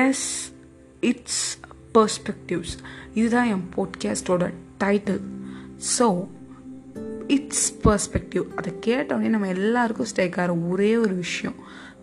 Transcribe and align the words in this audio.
S 0.00 0.26
it's 1.00 1.60
perspectives 1.94 2.74
இதுதான் 3.14 3.46
என் 3.46 3.66
போட்காஸ்டோட 3.76 4.44
டைட்டில் 4.84 5.20
ஸோ 5.98 6.06
இட்ஸ் 7.26 7.66
பர்ஸ்பெக்டிவ் 7.84 8.44
அதை 8.56 8.70
கேட்டோடனே 8.86 9.28
நம்ம 9.34 9.48
எல்லாருக்கும் 9.48 10.06
ஸ்டேக் 10.14 10.38
ஆகிற 10.40 10.54
ஒரே 10.54 10.96
ஒரு 10.96 11.14
விஷயம். 11.14 11.54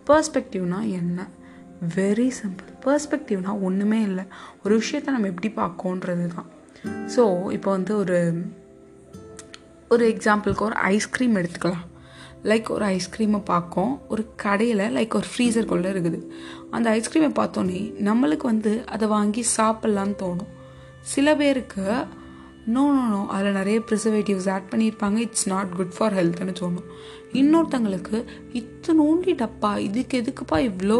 பர்ஸ்பெக்டிவ்னா 0.06 0.80
என்ன? 0.90 1.28
வெரி 1.96 2.28
சிம்பிள் 2.40 2.70
பர்ஸ்பெக்டிவ்னா 2.84 3.52
ஒன்றுமே 3.60 4.00
இல்லை. 4.02 4.24
ஒரு 4.64 4.80
விஷயத்த 4.80 5.14
நம்ம 5.16 5.30
எப்படி 5.32 5.50
பார்க்கோன்றது 5.56 6.26
தான் 6.26 6.48
ஸோ 7.16 7.52
இப்போ 7.52 7.70
வந்து 7.70 7.96
ஒரு 7.96 8.18
ஒரு 9.88 10.04
எக்ஸாம்பிளுக்கு 10.08 10.60
ஒரு 10.60 10.76
ஐஸ்கிரீம் 10.94 11.36
எடுத்துக்கலாம். 11.36 11.86
லைக் 12.48 12.68
ஒரு 12.76 12.84
ஐஸ்கிரீமை 12.96 13.40
பார்க்கோம். 13.44 13.92
ஒரு 14.08 14.22
கடையில் 14.44 14.84
லைக் 14.96 15.16
ஒரு 15.20 15.28
ஃப்ரீசருக்குள்ளே 15.32 15.88
இருக்குது. 15.94 16.20
அந்த 16.70 16.86
ஐஸ்கிரீமை 16.98 17.30
பார்த்தோன்னே 17.40 17.80
நம்மளுக்கு 18.08 18.46
வந்து 18.52 18.72
அதை 18.94 19.08
வாங்கி 19.16 19.44
சாப்பிட்லான்னு 19.56 20.16
தோணும். 20.22 20.50
சில 21.12 21.34
பேருக்கு 21.36 21.86
நோ 22.74 22.82
நோ 22.96 23.04
நோ 23.12 23.20
அதில் 23.34 23.58
நிறைய 23.58 23.78
ப்ரிசர்வேட்டிவ்ஸ் 23.88 24.48
ஆட் 24.54 24.68
பண்ணியிருப்பாங்க. 24.72 25.18
இட்ஸ் 25.26 25.48
நாட் 25.52 25.70
குட் 25.76 25.94
ஃபார் 25.96 26.16
ஹெல்த்னு 26.18 26.54
தோணும். 26.60 26.88
இன்னொருத்தங்களுக்கு 27.40 28.16
இத்தனோண்டி 28.60 29.32
டப்பா 29.42 29.70
இதுக்கு 29.88 30.20
எதுக்குப்பா 30.22 30.58
இவ்வளோ 30.68 30.98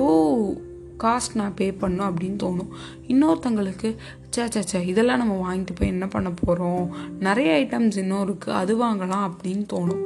காஸ்ட் 1.04 1.36
நான் 1.40 1.54
பே 1.58 1.66
பண்ணும் 1.82 2.08
அப்படின்னு 2.08 2.38
தோணும். 2.42 2.72
இன்னொருத்தங்களுக்கு 3.12 3.88
சே 4.34 4.42
சே 4.54 4.62
சே 4.72 4.80
இதெல்லாம் 4.86 5.20
நம்ம 5.22 5.36
வாங்கிட்டு 5.44 5.74
போய் 5.78 5.92
என்ன 5.94 6.06
பண்ண 6.06 6.30
போகிறோம் 6.40 6.84
நிறைய 7.26 7.50
ஐட்டம்ஸ் 7.62 7.96
இன்னும் 8.02 8.24
இருக்குது 8.26 8.58
அது 8.62 8.74
வாங்கலாம் 8.84 9.24
அப்படின்னு 9.28 9.64
தோணும். 9.72 10.02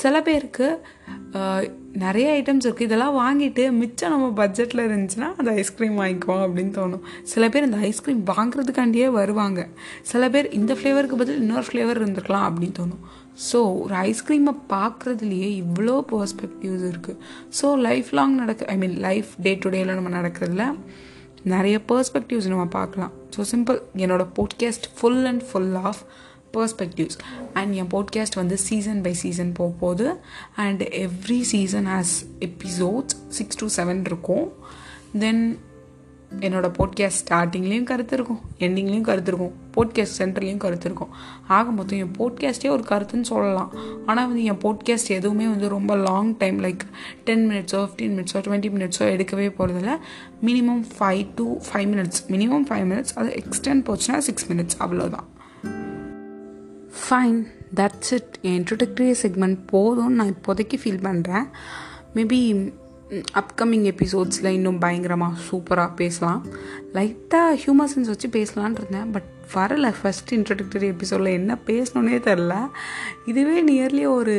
சில 0.00 0.14
பேருக்கு 0.26 0.68
நிறைய 2.04 2.26
ஐட்டம்ஸ் 2.38 2.66
இருக்குது 2.66 2.86
இதெல்லாம் 2.88 3.16
வாங்கிட்டு 3.22 3.64
மிச்சம் 3.80 4.12
நம்ம 4.14 4.26
பட்ஜெட்டில் 4.40 4.82
இருந்துச்சுன்னா 4.86 5.28
அந்த 5.40 5.50
ஐஸ்கிரீம் 5.62 5.96
வாங்கிக்குவோம் 6.00 6.42
அப்படின்னு 6.46 6.72
தோணும். 6.78 7.04
சில 7.32 7.48
பேர் 7.48 7.66
இந்த 7.68 7.78
ஐஸ்கிரீம் 7.88 8.22
வாங்குறதுக்காண்டியே 8.32 9.08
வருவாங்க. 9.18 9.60
சில 10.10 10.28
பேர் 10.34 10.48
இந்த 10.58 10.74
ஃப்ளேவருக்கு 10.74 11.20
பதில் 11.22 11.40
இன்னொரு 11.44 11.66
ஃப்ளேவர் 11.68 12.00
இருந்திருக்கலாம் 12.00 12.46
அப்படின்னு 12.48 12.78
தோணும். 12.80 13.02
ஸோ 13.48 13.58
ஒரு 13.84 13.94
ஐஸ்கிரீமை 14.10 14.54
பார்க்குறதுலையே 14.74 15.50
இவ்வளோ 15.62 15.96
பர்ஸ்பெக்டிவ்ஸ் 16.12 16.86
இருக்குது 16.92 17.18
ஸோ 17.60 17.68
லைஃப் 17.88 18.10
லாங் 18.18 18.36
நடக்க 18.42 18.70
ஐ 18.74 18.76
மீன் 18.82 18.96
லைஃப் 19.08 19.32
டே 19.46 19.54
டு 19.64 19.70
டேயில் 19.74 19.96
நம்ம 19.98 20.12
நடக்கிறதுல 20.18 20.66
நிறைய 21.54 21.76
பர்ஸ்பெக்டிவ்ஸ் 21.90 22.52
நம்ம 22.52 22.64
பார்க்கலாம். 22.78 23.12
ஸோ 23.34 23.42
சிம்பிள் 23.52 23.80
என்னோடய 24.04 24.28
podcast 24.38 24.86
full 24.98 25.24
and 25.32 25.44
full 25.50 25.76
of 25.90 26.00
perspectives 26.54 27.18
and 27.54 27.74
N 27.74 27.90
podcast 27.94 28.34
வந்து 28.34 28.56
சீசன் 28.56 29.02
பை 29.02 29.12
சீசன் 29.12 29.52
போக 29.52 29.72
போகுது 29.80 30.08
and 30.56 30.82
every 31.04 31.40
season 31.40 31.86
has 31.86 32.14
episodes 32.40 33.16
six 33.28 33.56
to 33.56 33.68
seven 33.76 34.02
இருக்கும். 34.04 34.46
தென் 35.18 35.58
என்னோடய 36.40 36.70
போட்காஸ்ட் 36.78 37.20
ஸ்டார்டிங்லேயும் 37.22 37.82
கருத்து 37.82 38.14
இருக்கும் 38.16 38.40
எண்டிங்லேயும் 38.58 39.00
கருத்து 39.00 39.30
இருக்கும் 39.32 39.52
போட்காஸ்ட் 39.76 40.18
சென்டர்லேயும் 40.20 40.56
கருத்து 40.56 40.86
இருக்கும். 40.88 41.12
ஆக 41.48 41.70
மொத்தம் 41.70 41.98
என் 41.98 42.16
போட்காஸ்ட்டே 42.18 42.70
ஒரு 42.70 42.84
கருத்துன்னு 42.88 43.20
சொல்லலாம். 43.20 43.70
ஆனால் 44.06 44.26
வந்து 44.26 44.44
என் 44.44 44.60
போட்காஸ்ட் 44.64 45.10
எதுவுமே 45.10 45.46
வந்து 45.48 45.68
ரொம்ப 45.68 45.96
லாங் 45.96 46.36
டைம் 46.36 46.58
லைக் 46.60 46.82
டென் 47.24 47.50
மினிட்ஸோ 47.50 47.80
ஃபிஃப்டீன் 47.84 48.14
மினிட்ஸோ 48.16 48.42
டுவெண்ட்டி 48.48 48.72
மினிட்ஸோ 48.76 49.06
எடுக்கவே 49.14 49.48
போகிறதில்ல 49.58 49.94
minimum 50.44 50.84
five 50.98 51.24
to 51.34 51.46
five 51.68 51.88
minutes 51.94 52.22
minimum 52.28 52.66
five 52.70 52.86
minutes 52.92 53.14
அது 53.14 53.30
எக்ஸ்டெண்ட் 53.42 53.86
போச்சுன்னா 53.90 54.18
சிக்ஸ் 54.18 54.48
மினிட்ஸ் 54.52 54.78
அவ்வளோதான் 54.78 55.28
ஃபைன் 57.06 57.38
தட்ஸ் 57.74 58.12
இட் 58.12 58.34
என் 58.42 58.56
இன்ட்ரோடக்டரி 58.58 59.14
செக்மெண்ட் 59.22 59.58
போதும்னு 59.72 60.18
நான் 60.18 60.34
இப்போதைக்கு 60.34 60.76
ஃபீல் 60.82 61.04
பண்ணுறேன் 61.08 61.46
மேபி 62.14 62.40
அப்கமிங் 63.40 63.84
எபிசோட்ஸில் 63.92 64.48
இன்னும் 64.50 64.78
பயங்கரமாக 64.78 65.40
சூப்பராக 65.48 65.94
பேசலாம். 65.94 66.46
லைட்டாக 66.94 67.58
ஹியூமர் 67.62 67.90
சென்ஸ் 67.92 68.10
வச்சு 68.12 68.28
பேசலான் 68.28 68.76
இருந்தேன். 68.78 69.10
பட் 69.10 69.28
வரலை. 69.54 69.90
ஃபஸ்ட் 70.02 70.30
இன்ட்ரடக்டரி 70.30 70.88
எபிசோடில் 70.94 71.26
என்ன 71.26 71.58
பேசணுன்னே 71.66 72.18
தெரில 72.28 72.54
இதுவே 73.24 73.58
நியர்லி 73.64 74.06
ஒரு 74.08 74.34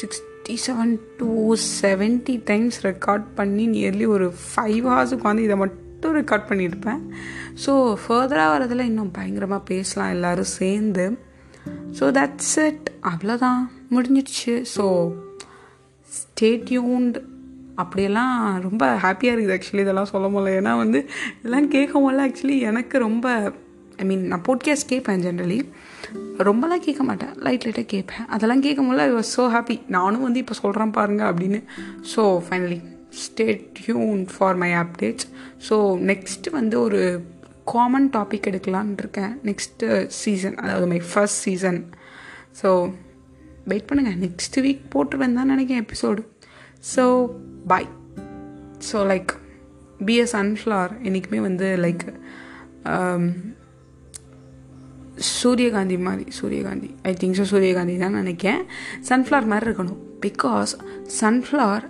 sixty 0.00 0.56
seven 0.66 0.94
to 1.16 1.54
seventy 1.82 2.42
times 2.44 2.86
record 2.86 3.26
பண்ணி 3.34 3.66
நியர்லி 3.68 4.06
ஒரு 4.06 4.34
ஃபைவ் 4.46 4.82
ஹவர்ஸ் 4.88 5.14
உட்காந்து 5.18 5.38
இதை 5.38 5.56
மட்டும் 5.56 6.16
ரெக்கார்ட் 6.20 6.48
பண்ணியிருப்பேன். 6.48 7.02
ஸோ 7.66 7.96
ஃபர்தராக 8.04 8.54
வரதில் 8.54 8.88
இன்னும் 8.90 9.10
பயங்கரமாக 9.10 9.62
பேசலாம். 9.62 10.10
எல்லோரும் 10.10 10.54
சேர்ந்து. 10.60 11.06
ஸோ 11.98 12.04
தட்ஸ் 12.18 12.56
இட் 12.66 12.86
அவ்வளோதான் 13.10 13.62
முடிஞ்சிடுச்சு. 13.94 14.54
ஸோ 14.76 14.84
ஸ்டேட்யூண்ட் 16.08 17.16
அப்படியெல்லாம் 17.82 18.34
ரொம்ப 18.66 18.84
ஹாப்பியாக 19.04 19.34
இருக்குது 19.34 19.56
ஆக்சுவலி 19.56 19.84
இதெல்லாம் 19.86 20.12
சொல்ல 20.12 20.26
முடியல. 20.28 20.52
ஏன்னா 20.60 20.72
வந்து 20.82 21.00
இதெல்லாம் 21.38 21.68
கேட்கும்போது 21.68 22.22
ஆக்சுவலி 22.26 22.58
எனக்கு 22.70 22.98
ரொம்ப 22.98 23.52
ஐ 24.02 24.04
மீன் 24.04 24.24
நான் 24.30 24.44
போட்காஸ்ட் 24.48 24.90
கேட்பேன் 24.92 25.22
ஜென்ரலி 25.26 25.58
ரொம்பலாம் 26.48 26.82
கேட்க 26.86 27.02
மாட்டேன். 27.04 27.32
லைட் 27.46 27.64
லைட்டாக 27.66 27.88
கேட்பேன். 27.92 28.26
அதெல்லாம் 28.34 28.64
கேட்கும்போது 28.66 29.00
ஐ 29.00 29.10
வாஸ் 29.12 29.30
ஸோ 29.36 29.44
ஹாப்பி 29.54 29.76
நானும் 29.96 30.22
வந்து 30.22 30.38
இப்போ 30.38 30.54
சொல்கிறேன் 30.62 30.90
பாருங்கள் 30.90 31.28
அப்படின்னு. 31.32 31.60
So 32.14 32.24
finally 32.48 32.80
stay 33.24 33.46
tuned 33.78 34.22
for 34.32 34.56
my 34.62 34.70
updates 34.82 35.26
so 35.68 35.76
next 36.10 36.50
வந்து 36.50 36.80
ஒரு 36.80 37.00
காமன் 37.72 38.08
டாபிக் 38.16 38.48
எடுக்கலான் 38.50 38.92
இருக்கேன் 39.02 39.32
நெக்ஸ்ட்டு 39.48 39.88
சீசன் 40.20 40.56
அதாவது 40.62 40.86
my 40.92 41.00
first 41.10 41.42
season 41.46 41.80
so 42.60 42.70
wait 43.72 43.88
பண்ணுங்கள் 43.88 44.20
நெக்ஸ்ட் 44.26 44.58
வீக் 44.66 44.84
போட்டுருவேன் 44.94 45.38
தான் 45.38 45.52
நினைக்கிறேன் 45.54 45.84
episode 45.86 46.22
so 46.94 47.04
bye 47.72 47.88
so 48.90 48.98
like 49.12 49.32
be 50.08 50.16
a 50.22 50.26
sunflower 50.36 50.94
என்றைக்குமே 51.06 51.42
வந்து 51.48 51.68
லைக் 51.86 52.06
um, 52.92 53.24
சூரியகாந்தி 55.36 55.96
மாதிரி 56.06 56.24
சூரியகாந்தி. 56.38 56.88
ஐ 57.10 57.12
திங்க் 57.20 57.36
ஸோ 57.38 57.44
சூரியகாந்தி 57.52 57.94
தான் 58.02 58.18
நினைக்கிறேன். 58.20 58.62
சன்ஃப்ளவர் 59.08 59.48
மாதிரி 59.52 59.66
இருக்கணும். 59.68 60.00
பிகாஸ் 60.24 60.72
சன்ஃப்ளவர் 61.20 61.84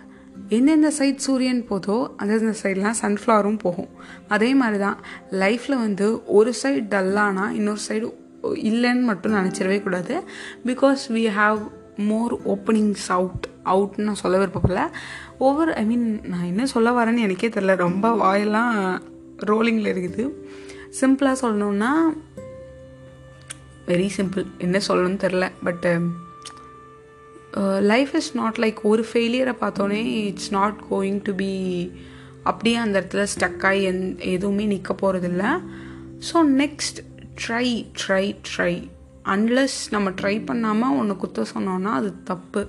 எந்தெந்த 0.48 0.90
சைட் 0.90 1.16
சூரியன் 1.16 1.66
போதோ 1.70 2.10
அந்தந்த 2.16 2.54
சைட்லாம் 2.62 2.98
சன்ஃப்ளவரும் 3.02 3.58
போகும். 3.58 3.88
அதே 4.28 4.54
மாதிரி 4.54 4.78
தான் 4.78 4.98
லைஃப்பில் 5.30 5.82
வந்து 5.84 6.26
ஒரு 6.26 6.54
சைடு 6.62 6.82
டல்லானா 6.94 7.50
இன்னொரு 7.50 7.78
சைடு 7.88 8.14
இல்லைன்னு 8.42 9.02
மட்டும் 9.02 9.34
நினச்சிடவே 9.34 9.82
கூடாது. 9.82 10.22
Because 10.66 11.04
we 11.08 11.24
have 11.38 11.58
more 11.96 12.34
openings 12.48 13.08
out 13.08 13.46
அவுட்னு 13.64 14.06
நான் 14.08 14.14
சொல்ல 14.14 14.46
விருப்பப்படல. 14.46 14.86
ஒவ்வொரு 15.38 15.74
ஐ 15.74 15.84
மீன் 15.84 16.20
நான் 16.24 16.44
என்ன 16.44 16.66
சொல்ல 16.66 16.90
வரேன்னு 16.90 17.18
எனக்கே 17.18 17.48
தெரில 17.48 17.76
ரொம்ப 17.76 18.12
வாயெல்லாம் 18.12 19.02
ரோலிங்கில் 19.46 19.92
இருக்குது. 19.94 20.30
சிம்பிளாக 21.00 21.36
சொல்லணுன்னா 21.42 21.92
வெரி 23.86 24.08
சிம்பிள் 24.16 24.46
என்ன 24.58 24.80
சொல்லணும்னு 24.88 25.22
தெரில 25.24 25.50
பட்டு 25.64 26.00
லைஃப் 27.62 28.14
இஸ் 28.14 28.36
நாட் 28.36 28.56
லைக் 28.56 28.82
ஒரு 28.82 29.06
ஃபெயிலியரை 29.12 29.54
பார்த்தோன்னே 29.60 30.26
it's 30.26 30.50
not 30.50 30.74
going 30.90 31.20
to 31.22 31.34
be 31.34 31.92
அப்படியே 32.42 32.76
அந்த 32.76 33.00
இடத்துல 33.00 33.26
ஸ்டக்காகி 33.36 33.80
எந் 33.92 34.18
எதுவுமே 34.18 34.64
நிற்க 34.64 34.94
போகிறதில்ல 35.02 35.60
so 36.32 36.34
next 36.34 36.98
try 37.46 37.86
try 38.06 38.36
try 38.56 38.90
unless 39.24 39.78
நம்ம 39.90 40.10
ட்ரை 40.10 40.46
பண்ணாமல் 40.46 40.98
ஒன்று 40.98 41.16
குத்த 41.16 41.44
சொன்னோன்னா 41.54 41.84
அது 41.84 42.14
தப்பு. 42.24 42.66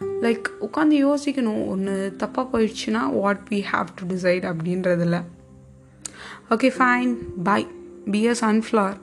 லைக் 0.00 0.44
உட்காந்து 0.60 1.06
யோசிக்கணும். 1.06 1.66
ஒன்று 1.66 2.16
தப்பாக 2.18 2.48
போயிடுச்சுன்னா 2.52 3.12
what 3.12 3.46
we 3.50 3.62
have 3.72 3.86
to 3.94 4.14
decide 4.14 4.44
அப்படின்றதில்ல 4.44 5.22
okay 6.50 6.72
fine 6.78 7.16
bye 7.42 7.66
be 8.10 8.26
a 8.26 8.34
sunflower 8.40 8.96